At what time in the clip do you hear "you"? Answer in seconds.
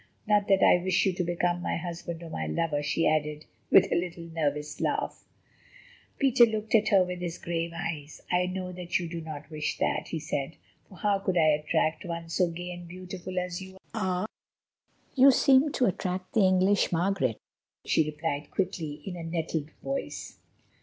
1.05-1.13, 8.97-9.07, 13.61-13.77, 15.13-15.29